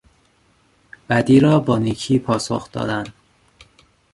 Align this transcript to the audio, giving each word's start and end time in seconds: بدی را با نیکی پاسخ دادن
بدی 1.09 1.39
را 1.39 1.59
با 1.59 1.77
نیکی 1.77 2.19
پاسخ 2.19 2.71
دادن 2.71 3.03